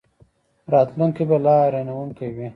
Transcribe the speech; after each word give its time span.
راتلونکی 0.73 1.23
به 1.29 1.37
لا 1.45 1.55
حیرانوونکی 1.63 2.29
وي. 2.35 2.47